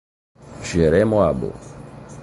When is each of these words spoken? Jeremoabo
Jeremoabo 0.69 1.51